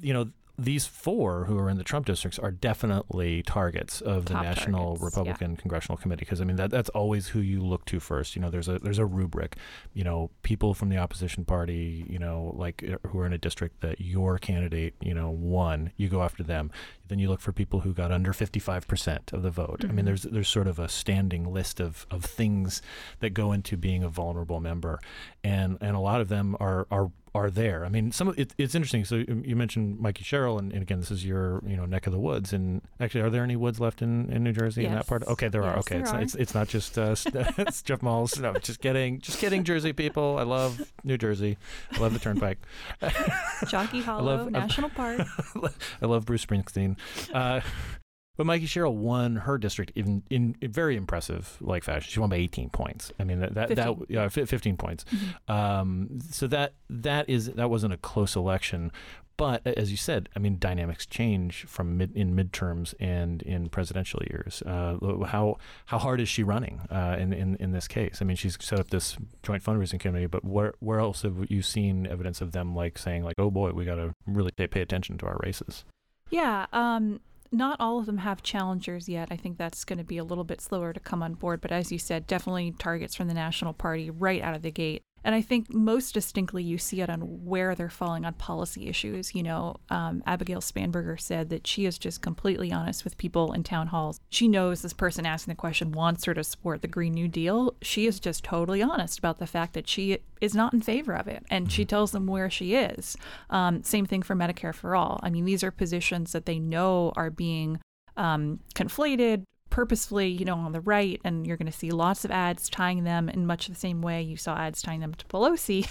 you 0.00 0.14
know 0.14 0.30
these 0.58 0.86
four 0.86 1.44
who 1.44 1.58
are 1.58 1.68
in 1.68 1.76
the 1.76 1.84
Trump 1.84 2.06
districts 2.06 2.38
are 2.38 2.50
definitely 2.50 3.42
targets 3.42 4.00
of 4.00 4.26
the 4.26 4.34
Top 4.34 4.44
National 4.44 4.96
targets, 4.96 5.04
Republican 5.04 5.56
Congressional 5.56 5.96
Committee 5.96 6.24
because 6.24 6.40
I 6.40 6.44
mean 6.44 6.56
that 6.56 6.70
that's 6.70 6.88
always 6.90 7.28
who 7.28 7.40
you 7.40 7.60
look 7.60 7.84
to 7.86 8.00
first. 8.00 8.36
You 8.36 8.42
know, 8.42 8.50
there's 8.50 8.68
a 8.68 8.78
there's 8.78 8.98
a 8.98 9.06
rubric. 9.06 9.56
You 9.92 10.04
know, 10.04 10.30
people 10.42 10.72
from 10.72 10.88
the 10.88 10.96
opposition 10.98 11.44
party, 11.44 12.06
you 12.08 12.18
know, 12.18 12.54
like 12.56 12.84
who 13.08 13.18
are 13.18 13.26
in 13.26 13.32
a 13.32 13.38
district 13.38 13.80
that 13.82 14.00
your 14.00 14.38
candidate, 14.38 14.94
you 15.00 15.14
know, 15.14 15.30
won, 15.30 15.92
you 15.96 16.08
go 16.08 16.22
after 16.22 16.42
them. 16.42 16.70
Then 17.08 17.18
you 17.18 17.28
look 17.28 17.40
for 17.40 17.52
people 17.52 17.80
who 17.80 17.92
got 17.92 18.10
under 18.12 18.32
55% 18.32 19.32
of 19.32 19.42
the 19.42 19.50
vote. 19.50 19.84
I 19.84 19.88
mean, 19.88 20.04
Mhm. 20.04 20.04
there's 20.06 20.22
there's 20.22 20.48
sort 20.48 20.66
of 20.66 20.78
a 20.78 20.88
standing 20.88 21.52
list 21.52 21.80
of 21.80 22.06
of 22.10 22.24
things 22.24 22.82
that 23.20 23.30
go 23.30 23.52
into 23.52 23.76
being 23.76 24.02
a 24.02 24.08
vulnerable 24.08 24.60
member, 24.60 25.00
and 25.44 25.78
and 25.80 25.96
a 25.96 26.00
lot 26.00 26.20
of 26.20 26.28
them 26.28 26.56
are 26.60 26.86
are 26.90 27.10
are 27.34 27.50
there. 27.50 27.84
I 27.84 27.90
mean, 27.90 28.12
some 28.12 28.28
of 28.28 28.38
it, 28.38 28.54
it's 28.56 28.74
interesting. 28.74 29.04
So 29.04 29.16
you 29.16 29.42
you 29.44 29.56
mentioned 29.56 30.00
Mikey 30.00 30.24
Sherrill, 30.24 30.58
and, 30.58 30.72
and 30.72 30.80
again, 30.80 31.00
this 31.00 31.10
is 31.10 31.22
your 31.24 31.62
you 31.66 31.76
know 31.76 31.84
neck 31.84 32.06
of 32.06 32.12
the 32.14 32.18
woods. 32.18 32.54
And 32.54 32.80
actually, 32.98 33.20
are 33.20 33.28
there 33.28 33.44
any 33.44 33.56
woods 33.56 33.78
left 33.78 34.00
in, 34.00 34.30
in 34.32 34.42
New 34.42 34.52
Jersey 34.52 34.86
in 34.86 34.92
that 34.94 35.06
part? 35.06 35.22
Yes. 35.22 35.32
Okay, 35.32 35.48
there 35.48 35.62
are. 35.62 35.76
Okay, 35.80 35.96
there 35.96 36.02
it's, 36.04 36.12
are. 36.12 36.20
it's 36.22 36.34
it's 36.34 36.54
not 36.54 36.68
just 36.68 36.96
uh, 36.96 37.14
it's 37.58 37.82
Jeff 37.82 38.02
Malls. 38.02 38.38
No, 38.40 38.54
just 38.54 38.80
kidding, 38.80 39.20
just 39.20 39.38
kidding, 39.38 39.64
Jersey 39.64 39.92
people. 39.92 40.38
I 40.38 40.44
love 40.44 40.90
New 41.04 41.18
Jersey. 41.18 41.58
I 41.92 41.98
love 41.98 42.14
the 42.14 42.18
Turnpike. 42.20 42.58
Jockey 43.68 44.00
Hollow 44.00 44.24
love- 44.44 44.50
National 44.50 44.88
Park. 44.90 45.20
I 46.02 46.06
love 46.06 46.24
Bruce 46.24 46.44
Springsteen. 46.46 46.95
Uh, 47.32 47.60
but 48.36 48.46
Mikey 48.46 48.66
Sherrill 48.66 48.96
won 48.96 49.36
her 49.36 49.58
district 49.58 49.92
in, 49.94 50.22
in, 50.30 50.56
in 50.60 50.70
very 50.70 50.96
impressive 50.96 51.56
like 51.60 51.84
fashion. 51.84 52.10
She 52.10 52.20
won 52.20 52.30
by 52.30 52.36
18 52.36 52.70
points. 52.70 53.12
I 53.18 53.24
mean 53.24 53.40
that 53.40 53.54
that, 53.54 53.68
that 53.70 53.98
15. 53.98 54.06
yeah, 54.08 54.28
15 54.28 54.76
points. 54.76 55.04
Um, 55.48 56.18
so 56.30 56.46
that 56.48 56.74
that 56.90 57.28
is 57.28 57.46
that 57.52 57.70
wasn't 57.70 57.94
a 57.94 57.98
close 57.98 58.36
election. 58.36 58.92
But 59.36 59.66
as 59.66 59.90
you 59.90 59.98
said, 59.98 60.30
I 60.34 60.38
mean, 60.38 60.56
dynamics 60.58 61.04
change 61.04 61.66
from 61.66 61.98
mid, 61.98 62.16
in 62.16 62.34
midterms 62.34 62.94
and 62.98 63.42
in 63.42 63.68
presidential 63.68 64.22
years. 64.30 64.62
Uh, 64.62 64.96
how 65.26 65.58
how 65.86 65.98
hard 65.98 66.20
is 66.20 66.28
she 66.28 66.42
running 66.42 66.80
uh, 66.90 67.16
in, 67.18 67.32
in 67.32 67.56
in 67.56 67.72
this 67.72 67.86
case? 67.86 68.18
I 68.22 68.24
mean, 68.24 68.36
she's 68.36 68.56
set 68.60 68.80
up 68.80 68.88
this 68.88 69.16
joint 69.42 69.62
fundraising 69.62 70.00
committee, 70.00 70.26
but 70.26 70.44
where 70.44 70.74
where 70.80 71.00
else 71.00 71.22
have 71.22 71.50
you 71.50 71.60
seen 71.60 72.06
evidence 72.06 72.40
of 72.40 72.52
them 72.52 72.74
like 72.74 72.96
saying 72.96 73.24
like, 73.24 73.34
oh 73.38 73.50
boy, 73.50 73.72
we 73.72 73.84
got 73.84 73.96
to 73.96 74.12
really 74.26 74.52
pay, 74.52 74.66
pay 74.66 74.80
attention 74.80 75.18
to 75.18 75.26
our 75.26 75.38
races? 75.42 75.84
Yeah, 76.30 76.66
um, 76.72 77.20
not 77.52 77.80
all 77.80 77.98
of 77.98 78.06
them 78.06 78.18
have 78.18 78.42
challengers 78.42 79.08
yet. 79.08 79.28
I 79.30 79.36
think 79.36 79.56
that's 79.58 79.84
going 79.84 79.98
to 79.98 80.04
be 80.04 80.18
a 80.18 80.24
little 80.24 80.44
bit 80.44 80.60
slower 80.60 80.92
to 80.92 81.00
come 81.00 81.22
on 81.22 81.34
board. 81.34 81.60
But 81.60 81.72
as 81.72 81.92
you 81.92 81.98
said, 81.98 82.26
definitely 82.26 82.72
targets 82.72 83.14
from 83.14 83.28
the 83.28 83.34
National 83.34 83.72
Party 83.72 84.10
right 84.10 84.42
out 84.42 84.54
of 84.54 84.62
the 84.62 84.70
gate. 84.70 85.02
And 85.26 85.34
I 85.34 85.42
think 85.42 85.74
most 85.74 86.14
distinctly 86.14 86.62
you 86.62 86.78
see 86.78 87.00
it 87.00 87.10
on 87.10 87.20
where 87.44 87.74
they're 87.74 87.90
falling 87.90 88.24
on 88.24 88.34
policy 88.34 88.86
issues. 88.86 89.34
You 89.34 89.42
know, 89.42 89.74
um, 89.90 90.22
Abigail 90.24 90.60
Spanberger 90.60 91.20
said 91.20 91.50
that 91.50 91.66
she 91.66 91.84
is 91.84 91.98
just 91.98 92.22
completely 92.22 92.70
honest 92.70 93.02
with 93.02 93.18
people 93.18 93.52
in 93.52 93.64
town 93.64 93.88
halls. 93.88 94.20
She 94.30 94.46
knows 94.46 94.82
this 94.82 94.92
person 94.92 95.26
asking 95.26 95.50
the 95.50 95.56
question 95.56 95.90
wants 95.90 96.26
her 96.26 96.34
to 96.34 96.44
support 96.44 96.80
the 96.80 96.86
Green 96.86 97.12
New 97.12 97.26
Deal. 97.26 97.74
She 97.82 98.06
is 98.06 98.20
just 98.20 98.44
totally 98.44 98.80
honest 98.80 99.18
about 99.18 99.40
the 99.40 99.48
fact 99.48 99.72
that 99.74 99.88
she 99.88 100.18
is 100.40 100.54
not 100.54 100.72
in 100.72 100.80
favor 100.80 101.14
of 101.16 101.26
it. 101.26 101.44
And 101.50 101.72
she 101.72 101.84
tells 101.84 102.12
them 102.12 102.28
where 102.28 102.48
she 102.48 102.76
is. 102.76 103.16
Um, 103.50 103.82
same 103.82 104.06
thing 104.06 104.22
for 104.22 104.36
Medicare 104.36 104.76
for 104.76 104.94
All. 104.94 105.18
I 105.24 105.30
mean, 105.30 105.44
these 105.44 105.64
are 105.64 105.72
positions 105.72 106.30
that 106.30 106.46
they 106.46 106.60
know 106.60 107.12
are 107.16 107.30
being 107.30 107.80
um, 108.16 108.60
conflated 108.76 109.42
purposefully, 109.76 110.28
you 110.28 110.46
know, 110.46 110.54
on 110.54 110.72
the 110.72 110.80
right, 110.80 111.20
and 111.22 111.46
you're 111.46 111.58
going 111.58 111.70
to 111.70 111.78
see 111.78 111.90
lots 111.90 112.24
of 112.24 112.30
ads 112.30 112.70
tying 112.70 113.04
them 113.04 113.28
in 113.28 113.46
much 113.46 113.66
the 113.66 113.74
same 113.74 114.00
way 114.00 114.22
you 114.22 114.34
saw 114.34 114.56
ads 114.56 114.80
tying 114.80 115.00
them 115.00 115.12
to 115.12 115.26
Pelosi. 115.26 115.86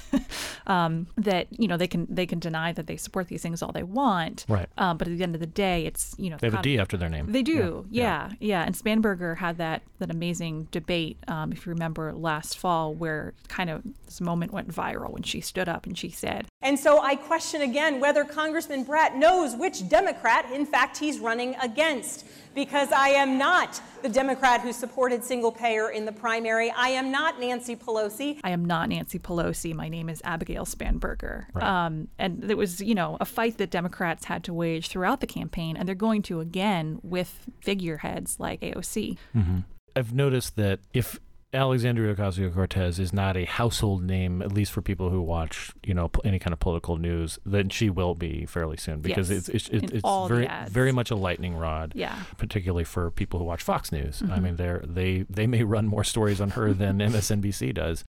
um, 0.67 1.05
that 1.17 1.45
you 1.51 1.67
know 1.67 1.77
they 1.77 1.85
can 1.87 2.07
they 2.09 2.25
can 2.25 2.39
deny 2.39 2.71
that 2.71 2.87
they 2.87 2.97
support 2.97 3.27
these 3.27 3.43
things 3.43 3.61
all 3.61 3.71
they 3.71 3.83
want, 3.83 4.43
Right. 4.49 4.67
Um, 4.79 4.97
but 4.97 5.07
at 5.07 5.15
the 5.15 5.21
end 5.21 5.35
of 5.35 5.39
the 5.39 5.45
day, 5.45 5.85
it's 5.85 6.15
you 6.17 6.31
know 6.31 6.37
They 6.37 6.47
have 6.47 6.55
a 6.55 6.63
con- 6.63 6.79
after 6.79 6.97
their 6.97 7.09
name. 7.09 7.31
They 7.31 7.43
do, 7.43 7.85
yeah, 7.91 8.31
yeah. 8.39 8.63
And 8.63 8.73
Spanberger 8.73 9.37
had 9.37 9.59
that 9.59 9.83
that 9.99 10.09
amazing 10.09 10.67
debate, 10.71 11.19
um, 11.27 11.51
if 11.51 11.67
you 11.67 11.69
remember 11.69 12.11
last 12.11 12.57
fall, 12.57 12.91
where 12.91 13.35
kind 13.49 13.69
of 13.69 13.83
this 14.07 14.19
moment 14.19 14.51
went 14.51 14.69
viral 14.69 15.11
when 15.11 15.21
she 15.21 15.41
stood 15.41 15.69
up 15.69 15.85
and 15.85 15.95
she 15.95 16.09
said, 16.09 16.47
And 16.65 16.79
so 16.79 16.99
I 16.99 17.15
question 17.15 17.61
again 17.61 17.99
whether 17.99 18.23
Congressman 18.23 18.85
Brat 18.85 19.15
knows 19.15 19.55
which 19.55 19.87
Democrat, 19.87 20.51
in 20.51 20.65
fact, 20.65 20.97
he's 20.97 21.19
running 21.19 21.55
against. 21.61 22.25
Because 22.55 22.91
I 22.91 23.09
am 23.09 23.37
not 23.37 23.79
the 24.01 24.09
Democrat 24.09 24.61
who 24.61 24.73
supported 24.73 25.23
single 25.23 25.51
payer 25.51 25.89
in 25.89 26.05
the 26.05 26.11
primary. 26.11 26.71
I 26.71 26.87
am 26.87 27.11
not 27.11 27.39
Nancy 27.39 27.75
Pelosi. 27.75 28.39
I 28.45 28.49
am 28.49 28.65
not 28.65 28.89
Nancy 28.89 29.19
Pelosi. 29.19 29.75
My 29.75 29.89
name 29.89 30.09
is 30.09 30.21
Abigail 30.23 30.65
Spanberger. 30.65 31.47
Right. 31.53 31.85
Um, 31.85 32.07
and 32.17 32.49
it 32.49 32.57
was, 32.57 32.81
you 32.81 32.95
know, 32.95 33.17
a 33.19 33.25
fight 33.25 33.57
that 33.57 33.69
Democrats 33.69 34.25
had 34.25 34.45
to 34.45 34.53
wage 34.53 34.87
throughout 34.87 35.19
the 35.19 35.27
campaign, 35.27 35.75
and 35.75 35.85
they're 35.85 35.95
going 35.95 36.21
to 36.23 36.39
again 36.39 36.99
with 37.03 37.45
figureheads 37.61 38.39
like 38.39 38.61
AOC. 38.61 39.17
hmm 39.33 39.59
I've 39.97 40.13
noticed 40.13 40.57
that 40.57 40.79
if 40.93 41.19
Alexandria 41.55 42.13
Ocasio 42.15 42.53
Cortez 42.53 42.99
is 42.99 43.11
not 43.13 43.35
a 43.37 43.45
household 43.45 44.03
name, 44.03 44.41
at 44.41 44.51
least 44.51 44.71
for 44.71 44.81
people 44.81 45.09
who 45.09 45.21
watch, 45.21 45.71
you 45.83 45.93
know, 45.93 46.11
any 46.23 46.37
kind 46.37 46.53
of 46.53 46.59
political 46.59 46.97
news, 46.97 47.39
then 47.45 47.69
she 47.69 47.89
will 47.89 48.13
be 48.13 48.45
fairly 48.45 48.77
soon 48.77 48.99
because 49.01 49.29
Yes, 49.31 49.47
it's 49.49 49.69
it's, 49.69 49.83
it's, 49.83 49.93
it's 49.93 50.27
very 50.27 50.47
very 50.69 50.91
much 50.91 51.09
a 51.11 51.15
lightning 51.15 51.55
rod. 51.55 51.93
Yeah. 51.95 52.15
particularly 52.37 52.83
for 52.83 53.09
people 53.11 53.39
who 53.39 53.45
watch 53.45 53.63
Fox 53.63 53.91
News. 53.91 54.21
I 54.21 54.25
Mhm. 54.37 54.41
mean, 54.43 54.55
they 54.57 54.79
they 54.83 55.25
they 55.29 55.47
may 55.47 55.63
run 55.63 55.87
more 55.87 56.03
stories 56.03 56.39
on 56.41 56.51
her 56.51 56.73
than 56.73 56.99
MSNBC 56.99 57.73
does. 57.73 58.03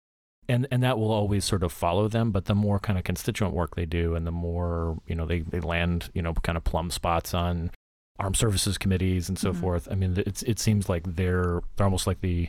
And, 0.47 0.67
and 0.71 0.83
that 0.83 0.99
will 0.99 1.11
always 1.11 1.43
sort 1.45 1.63
of 1.63 1.73
follow 1.73 2.07
them, 2.07 2.31
but 2.31 2.45
the 2.45 2.55
more 2.55 2.79
kind 2.79 2.99
of 2.99 3.05
constituent 3.05 3.55
work 3.55 3.77
they 3.77 3.87
do, 3.87 4.15
and 4.15 4.27
the 4.27 4.31
more 4.31 4.99
you 5.07 5.15
know 5.15 5.25
they, 5.27 5.41
they 5.41 5.61
land 5.61 6.11
you 6.15 6.21
know 6.23 6.35
kind 6.35 6.59
of 6.59 6.65
plum 6.65 6.91
spots 6.91 7.33
on 7.33 7.71
armed 8.19 8.37
services 8.37 8.77
committees 8.79 9.29
and 9.29 9.39
so 9.39 9.53
Mhm. 9.53 9.57
forth. 9.61 9.89
I 9.91 9.95
mean, 9.95 10.23
it's 10.27 10.43
it 10.43 10.59
seems 10.59 10.89
like 10.89 11.03
they're 11.17 11.61
they're 11.77 11.85
almost 11.87 12.07
like 12.07 12.21
the 12.21 12.49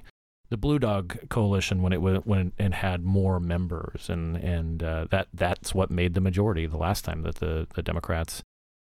the 0.50 0.58
Blue 0.58 0.80
Dog 0.80 1.30
Coalition 1.30 1.82
when 1.82 1.94
it 1.94 2.02
when 2.02 2.52
it 2.58 2.74
had 2.74 3.04
more 3.04 3.40
members, 3.40 4.10
and 4.10 4.38
and 4.38 4.84
uh, 4.84 5.06
that 5.10 5.28
that's 5.34 5.74
what 5.74 5.90
made 5.90 6.14
the 6.14 6.22
majority 6.22 6.66
the 6.66 6.78
last 6.78 7.06
time 7.06 7.24
that 7.24 7.36
the 7.36 7.68
the 7.75 7.82
Democrats 7.82 8.44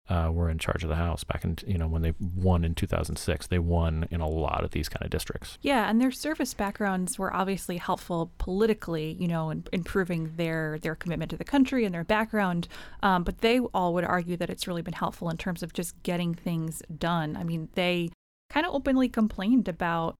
uh, 0.10 0.30
were 0.32 0.50
in 0.50 0.58
charge 0.58 0.84
of 0.84 0.90
the 0.90 0.96
House 0.96 1.24
back 1.24 1.44
in 1.44 1.58
you 1.66 1.78
know 1.78 1.88
when 1.88 2.02
they 2.02 2.14
won 2.20 2.66
in 2.66 2.76
2006. 2.76 3.48
They 3.48 3.60
won 3.60 4.08
in 4.12 4.22
a 4.22 4.28
lot 4.28 4.64
of 4.64 4.72
these 4.72 4.90
kind 4.90 5.04
of 5.06 5.12
districts. 5.12 5.58
Yeah, 5.62 5.90
and 5.90 6.02
their 6.02 6.12
service 6.12 6.54
backgrounds 6.54 7.20
were 7.20 7.34
obviously 7.34 7.78
helpful 7.78 8.32
politically, 8.38 9.16
you 9.20 9.28
know, 9.28 9.52
in 9.52 9.64
improving 9.72 10.34
their 10.36 10.80
their 10.82 10.96
commitment 10.96 11.32
to 11.32 11.38
the 11.38 11.44
country 11.44 11.86
and 11.86 11.94
their 11.94 12.04
background. 12.04 12.68
Um, 13.04 13.24
but 13.24 13.40
they 13.40 13.60
all 13.60 13.94
would 13.94 14.04
argue 14.04 14.36
that 14.38 14.50
it's 14.50 14.68
really 14.68 14.82
been 14.82 14.94
helpful 14.94 15.30
in 15.30 15.38
terms 15.38 15.64
of 15.64 15.74
just 15.74 16.02
getting 16.04 16.34
things 16.34 16.82
done. 16.98 17.38
I 17.38 17.44
mean, 17.44 17.70
they 17.76 18.10
kind 18.50 18.66
of 18.66 18.74
openly 18.74 19.08
complained 19.08 19.68
about 19.68 20.18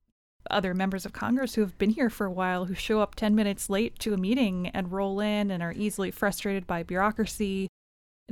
other 0.50 0.74
members 0.74 1.06
of 1.06 1.14
Congress 1.14 1.56
who 1.56 1.62
have 1.62 1.78
been 1.78 1.92
here 1.92 2.10
for 2.10 2.26
a 2.26 2.32
while 2.32 2.66
who 2.66 2.74
show 2.74 3.02
up 3.02 3.16
10 3.16 3.36
minutes 3.36 3.70
late 3.70 4.00
to 4.00 4.14
a 4.14 4.18
meeting 4.18 4.68
and 4.74 4.92
roll 4.92 5.20
in 5.20 5.52
and 5.52 5.62
are 5.62 5.74
easily 5.74 6.12
frustrated 6.12 6.66
by 6.66 6.84
bureaucracy. 6.84 7.68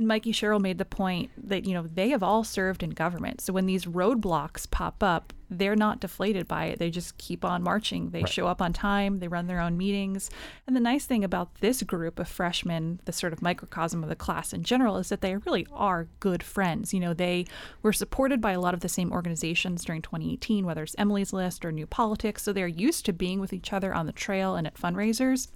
Mikey 0.06 0.32
Sherrill 0.32 0.60
made 0.60 0.78
the 0.78 0.84
point 0.84 1.30
that, 1.36 1.66
you 1.66 1.74
know, 1.74 1.82
they 1.82 2.08
have 2.10 2.22
all 2.22 2.42
served 2.44 2.82
in 2.82 2.90
government. 2.90 3.40
So 3.40 3.52
when 3.52 3.66
these 3.66 3.84
roadblocks 3.84 4.70
pop 4.70 5.02
up, 5.02 5.32
they're 5.50 5.76
not 5.76 6.00
deflated 6.00 6.46
by 6.46 6.66
it. 6.66 6.78
They 6.78 6.90
just 6.90 7.18
keep 7.18 7.44
on 7.44 7.62
marching. 7.62 8.10
They 8.10 8.20
Right. 8.20 8.28
show 8.28 8.46
up 8.46 8.62
on 8.62 8.72
time, 8.72 9.18
they 9.18 9.26
run 9.26 9.46
their 9.48 9.60
own 9.60 9.76
meetings. 9.76 10.30
And 10.66 10.76
the 10.76 10.80
nice 10.80 11.06
thing 11.06 11.24
about 11.24 11.56
this 11.56 11.82
group 11.82 12.20
of 12.20 12.28
freshmen, 12.28 13.00
the 13.04 13.12
sort 13.12 13.32
of 13.32 13.42
microcosm 13.42 14.02
of 14.02 14.08
the 14.08 14.16
class 14.16 14.52
in 14.52 14.62
general, 14.62 14.96
is 14.96 15.08
that 15.08 15.22
they 15.22 15.36
really 15.36 15.66
are 15.72 16.08
good 16.20 16.42
friends. 16.42 16.94
You 16.94 17.00
know, 17.00 17.12
they 17.12 17.46
were 17.82 17.92
supported 17.92 18.40
by 18.40 18.52
a 18.52 18.60
lot 18.60 18.74
of 18.74 18.80
the 18.80 18.88
same 18.88 19.12
organizations 19.12 19.84
during 19.84 20.02
2018, 20.02 20.64
whether 20.64 20.84
it's 20.84 20.94
Emily's 20.96 21.32
List 21.32 21.64
or 21.64 21.72
New 21.72 21.86
Politics. 21.86 22.44
So 22.44 22.52
they're 22.52 22.68
used 22.68 23.04
to 23.06 23.12
being 23.12 23.40
with 23.40 23.52
each 23.52 23.72
other 23.72 23.92
on 23.92 24.06
the 24.06 24.12
trail 24.12 24.54
and 24.54 24.66
at 24.66 24.74
fundraisers. 24.74 25.48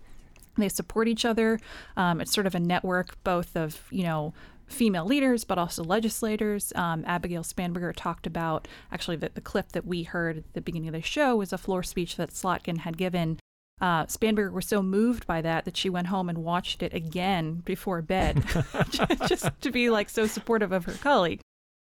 They 0.57 0.69
support 0.69 1.09
each 1.09 1.25
other. 1.25 1.59
Um, 1.97 2.21
it's 2.21 2.33
sort 2.33 2.47
of 2.47 2.55
a 2.55 2.61
network, 2.61 3.23
both 3.25 3.57
of 3.57 3.83
you 3.91 4.05
know 4.05 4.35
female 4.67 5.05
leaders, 5.05 5.45
but 5.45 5.59
also 5.59 5.85
legislators. 5.85 6.73
Um, 6.75 7.05
Abigail 7.07 7.43
Spanberger 7.43 7.93
talked 7.95 8.27
about 8.27 8.69
actually 8.91 9.17
the, 9.17 9.31
the 9.35 9.41
clip 9.41 9.73
that 9.73 9.87
we 9.87 10.05
heard 10.05 10.39
at 10.39 10.53
the 10.55 10.61
beginning 10.61 10.89
of 10.89 10.95
the 10.95 11.03
show 11.03 11.37
was 11.37 11.53
a 11.53 11.59
floor 11.59 11.83
speech 11.83 12.17
that 12.17 12.31
Slotkin 12.31 12.79
had 12.79 12.97
given. 12.97 13.39
Uh, 13.81 14.07
Spanberger 14.07 14.53
was 14.53 14.67
so 14.67 14.83
moved 14.83 15.27
by 15.27 15.43
that 15.43 15.65
that 15.65 15.77
she 15.77 15.91
went 15.91 16.07
home 16.07 16.29
and 16.29 16.39
watched 16.39 16.83
it 16.83 16.95
again 16.95 17.63
before 17.65 18.03
bed, 18.03 18.45
just 19.27 19.49
to 19.61 19.71
be 19.71 19.91
like 19.91 20.09
so 20.09 20.27
supportive 20.27 20.73
of 20.73 20.85
her 20.85 20.93
colleague. 20.93 21.41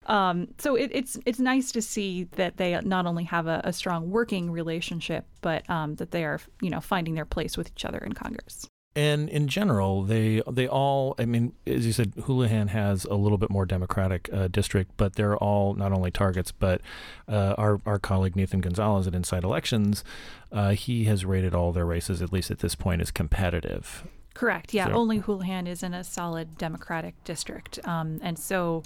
Um, 0.08 0.48
so 0.58 0.75
it, 0.75 0.89
it's 0.93 1.17
it's 1.25 1.39
nice 1.39 1.72
to 1.74 1.81
see 1.81 2.24
that 2.31 2.58
they 2.58 2.79
not 2.81 3.05
only 3.05 3.24
have 3.25 3.48
a, 3.48 3.62
a 3.63 3.74
strong 3.74 4.10
working 4.10 4.51
relationship, 4.51 5.25
but 5.41 5.70
um, 5.70 5.96
that 5.96 6.12
they 6.12 6.24
are 6.25 6.39
you 6.62 6.70
know 6.70 6.81
finding 6.81 7.13
their 7.13 7.25
place 7.25 7.58
with 7.58 7.67
each 7.67 7.86
other 7.86 8.00
in 8.00 8.13
Congress. 8.13 8.67
And 8.93 9.29
in 9.29 9.48
general, 9.48 10.03
they 10.03 10.41
they 10.51 10.67
all. 10.67 11.15
I 11.17 11.24
mean, 11.25 11.53
as 11.65 11.86
you 11.86 11.93
said, 11.93 12.13
Houlahan 12.15 12.70
has 12.70 13.05
a 13.05 13.15
little 13.15 13.38
bit 13.38 13.50
more 13.50 13.65
Democratic 13.65 14.29
uh, 14.34 14.50
district, 14.50 14.91
but 14.98 15.15
they're 15.15 15.38
all 15.38 15.75
not 15.75 15.93
only 15.93 16.12
targets. 16.12 16.51
But 16.51 16.81
uh, 17.27 17.55
our 17.58 17.79
our 17.86 18.00
colleague 18.00 18.36
Nathan 18.36 18.60
Gonzalez 18.60 19.08
at 19.08 19.15
Inside 19.15 19.46
Elections, 19.46 20.03
uh, 20.51 20.72
he 20.72 21.05
has 21.05 21.24
rated 21.24 21.55
all 21.55 21.72
their 21.72 21.86
races, 21.86 22.22
at 22.22 22.34
least 22.34 22.51
at 22.51 22.60
this 22.60 22.75
point, 22.75 23.01
as 23.01 23.12
competitive. 23.12 24.05
Correct. 24.34 24.74
Yeah. 24.74 24.88
So- 24.88 24.93
Only 24.93 25.22
Houlahan 25.22 25.70
is 25.70 25.84
in 25.84 25.93
a 25.93 26.03
solid 26.03 26.58
Democratic 26.58 27.22
district, 27.24 27.79
um, 27.88 28.20
and 28.22 28.38
so 28.38 28.84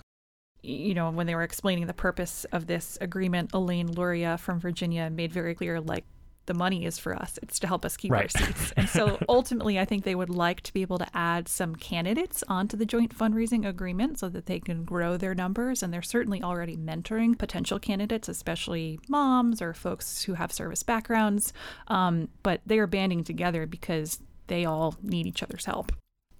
you 0.65 0.93
know, 0.93 1.09
when 1.11 1.27
they 1.27 1.35
were 1.35 1.43
explaining 1.43 1.87
the 1.87 1.93
purpose 1.93 2.45
of 2.51 2.67
this 2.67 2.97
agreement, 3.01 3.51
Elaine 3.53 3.91
Luria 3.91 4.37
from 4.37 4.59
Virginia 4.59 5.09
made 5.09 5.31
very 5.31 5.55
clear, 5.55 5.79
like, 5.79 6.05
the 6.45 6.53
money 6.53 6.85
is 6.85 6.99
for 6.99 7.15
us. 7.15 7.39
It's 7.41 7.59
to 7.59 7.67
help 7.67 7.85
us 7.85 7.97
keep 7.97 8.11
right. 8.11 8.23
our 8.23 8.45
seats. 8.45 8.73
And 8.77 8.87
so 8.87 9.17
ultimately, 9.29 9.79
I 9.79 9.85
think 9.85 10.03
they 10.03 10.15
would 10.15 10.29
like 10.29 10.61
to 10.61 10.73
be 10.73 10.81
able 10.81 10.97
to 10.99 11.07
add 11.13 11.47
some 11.47 11.75
candidates 11.75 12.43
onto 12.47 12.77
the 12.77 12.85
joint 12.85 13.17
fundraising 13.17 13.67
agreement 13.67 14.19
so 14.19 14.29
that 14.29 14.45
they 14.45 14.59
can 14.59 14.83
grow 14.83 15.17
their 15.17 15.33
numbers. 15.33 15.81
And 15.81 15.93
they're 15.93 16.01
certainly 16.01 16.41
already 16.43 16.77
mentoring 16.77 17.37
potential 17.37 17.79
candidates, 17.79 18.29
especially 18.29 18.99
moms 19.07 19.61
or 19.61 19.73
folks 19.73 20.23
who 20.23 20.33
have 20.35 20.51
service 20.51 20.83
backgrounds. 20.83 21.53
Um, 21.87 22.29
but 22.43 22.61
they 22.65 22.79
are 22.79 22.87
banding 22.87 23.23
together 23.23 23.65
because 23.65 24.19
they 24.47 24.65
all 24.65 24.95
need 25.01 25.25
each 25.25 25.41
other's 25.41 25.65
help. 25.65 25.91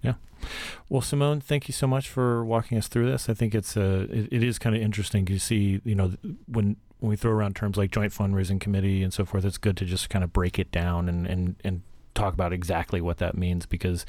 Yeah. 0.06 0.48
Well, 0.90 1.02
Simone, 1.02 1.42
thank 1.42 1.68
you 1.68 1.74
so 1.74 1.88
much 1.88 2.10
for 2.10 2.46
walking 2.46 2.78
us 2.78 2.88
through 2.88 3.10
this. 3.10 3.30
I 3.30 3.34
think 3.34 3.56
it's 3.56 3.76
a 3.76 4.02
it, 4.12 4.28
it 4.32 4.44
is 4.44 4.60
kind 4.60 4.76
of 4.76 4.82
interesting 4.82 5.26
to 5.26 5.40
see, 5.40 5.82
you 5.84 5.96
know, 5.96 6.14
when 6.48 6.78
when 7.00 7.10
we 7.10 7.16
throw 7.16 7.32
around 7.32 7.56
terms 7.56 7.78
like 7.78 7.92
joint 7.92 8.14
fundraising 8.14 8.60
committee 8.60 9.04
and 9.04 9.14
so 9.14 9.26
forth, 9.26 9.46
it's 9.46 9.58
good 9.58 9.78
to 9.78 9.86
just 9.86 10.10
kind 10.10 10.24
of 10.24 10.32
break 10.32 10.60
it 10.60 10.72
down 10.72 11.10
and 11.10 11.26
and 11.28 11.56
and 11.64 11.82
talk 12.14 12.34
about 12.34 12.54
exactly 12.54 13.02
what 13.02 13.18
that 13.18 13.38
means 13.38 13.66
because 13.66 14.06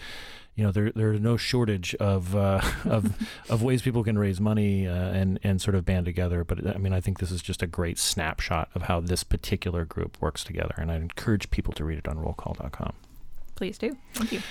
you 0.54 0.64
know 0.64 0.70
there 0.70 0.90
there's 0.92 1.20
no 1.20 1.36
shortage 1.36 1.94
of 1.96 2.34
uh, 2.34 2.60
of 2.84 3.28
of 3.50 3.62
ways 3.62 3.82
people 3.82 4.02
can 4.02 4.18
raise 4.18 4.40
money 4.40 4.86
uh, 4.86 4.92
and 4.92 5.38
and 5.42 5.60
sort 5.60 5.74
of 5.74 5.84
band 5.84 6.06
together. 6.06 6.44
But 6.44 6.74
I 6.74 6.78
mean, 6.78 6.92
I 6.92 7.00
think 7.00 7.18
this 7.18 7.30
is 7.30 7.42
just 7.42 7.62
a 7.62 7.66
great 7.66 7.98
snapshot 7.98 8.70
of 8.74 8.82
how 8.82 9.00
this 9.00 9.22
particular 9.22 9.84
group 9.84 10.16
works 10.20 10.42
together, 10.42 10.74
and 10.78 10.90
I 10.90 10.96
encourage 10.96 11.50
people 11.50 11.72
to 11.74 11.84
read 11.84 11.98
it 11.98 12.08
on 12.08 12.16
rollcall.com. 12.16 12.94
Please 13.54 13.78
do. 13.78 13.96
Thank 14.12 14.32
you. 14.32 14.42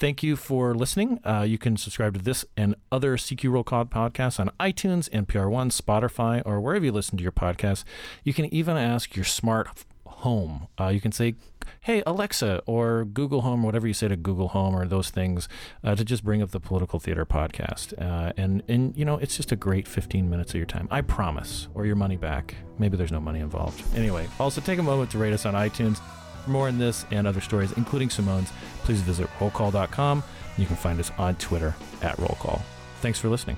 Thank 0.00 0.22
you 0.22 0.34
for 0.34 0.74
listening. 0.74 1.20
Uh, 1.26 1.42
you 1.46 1.58
can 1.58 1.76
subscribe 1.76 2.14
to 2.14 2.22
this 2.22 2.42
and 2.56 2.74
other 2.90 3.18
CQ 3.18 3.52
Roll 3.52 3.62
Call 3.62 3.84
podcasts 3.84 4.40
on 4.40 4.50
iTunes, 4.58 5.10
NPR 5.10 5.50
One, 5.50 5.68
Spotify, 5.68 6.40
or 6.46 6.58
wherever 6.58 6.86
you 6.86 6.90
listen 6.90 7.18
to 7.18 7.22
your 7.22 7.32
podcasts. 7.32 7.84
You 8.24 8.32
can 8.32 8.46
even 8.46 8.78
ask 8.78 9.14
your 9.14 9.26
smart 9.26 9.68
home. 10.06 10.68
Uh, 10.80 10.88
you 10.88 11.02
can 11.02 11.12
say, 11.12 11.34
"Hey 11.82 12.02
Alexa" 12.06 12.62
or 12.64 13.04
Google 13.04 13.42
Home, 13.42 13.62
whatever 13.62 13.86
you 13.86 13.92
say 13.92 14.08
to 14.08 14.16
Google 14.16 14.48
Home 14.48 14.74
or 14.74 14.86
those 14.86 15.10
things, 15.10 15.50
uh, 15.84 15.94
to 15.94 16.02
just 16.02 16.24
bring 16.24 16.40
up 16.40 16.50
the 16.50 16.60
Political 16.60 16.98
Theater 17.00 17.26
podcast. 17.26 17.92
Uh, 18.00 18.32
and 18.38 18.62
and 18.68 18.96
you 18.96 19.04
know, 19.04 19.18
it's 19.18 19.36
just 19.36 19.52
a 19.52 19.56
great 19.56 19.86
15 19.86 20.30
minutes 20.30 20.52
of 20.52 20.56
your 20.56 20.64
time. 20.64 20.88
I 20.90 21.02
promise, 21.02 21.68
or 21.74 21.84
your 21.84 21.96
money 21.96 22.16
back. 22.16 22.54
Maybe 22.78 22.96
there's 22.96 23.12
no 23.12 23.20
money 23.20 23.40
involved. 23.40 23.84
Anyway, 23.94 24.26
also 24.38 24.62
take 24.62 24.78
a 24.78 24.82
moment 24.82 25.10
to 25.10 25.18
rate 25.18 25.34
us 25.34 25.44
on 25.44 25.52
iTunes. 25.52 26.00
For 26.44 26.50
more 26.50 26.68
on 26.68 26.78
this 26.78 27.06
and 27.10 27.26
other 27.26 27.40
stories, 27.40 27.72
including 27.72 28.10
Simone's, 28.10 28.52
please 28.82 29.00
visit 29.02 29.28
rollcall.com. 29.38 30.22
You 30.56 30.66
can 30.66 30.76
find 30.76 30.98
us 31.00 31.10
on 31.18 31.36
Twitter 31.36 31.74
at 32.02 32.16
rollcall. 32.16 32.60
Thanks 33.00 33.18
for 33.18 33.28
listening. 33.28 33.56